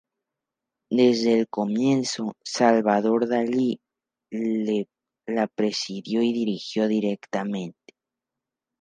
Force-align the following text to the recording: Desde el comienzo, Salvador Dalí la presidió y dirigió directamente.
Desde 0.89 1.37
el 1.41 1.47
comienzo, 1.47 2.33
Salvador 2.43 3.27
Dalí 3.29 3.79
la 4.31 5.45
presidió 5.45 6.23
y 6.23 6.33
dirigió 6.33 6.87
directamente. 6.87 7.93